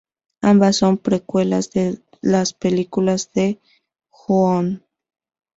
[0.41, 3.59] Ambas son precuelas de las películas de
[4.09, 4.83] Ju-on.